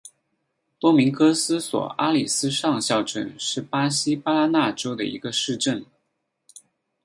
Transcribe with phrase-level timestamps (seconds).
[0.79, 5.85] 多明戈斯索阿里斯上校镇是巴西巴拉那州的一个市镇。